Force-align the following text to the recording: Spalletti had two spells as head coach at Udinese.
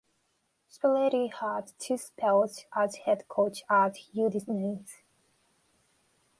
Spalletti 0.67 1.31
had 1.31 1.73
two 1.77 1.95
spells 1.95 2.65
as 2.75 2.95
head 3.05 3.27
coach 3.27 3.63
at 3.69 3.97
Udinese. 4.15 4.95